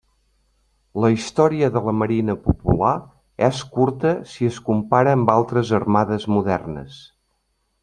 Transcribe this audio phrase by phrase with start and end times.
[1.01, 2.95] La història de la Marina Popular
[3.49, 6.99] és curta si es compara amb altres armades modernes.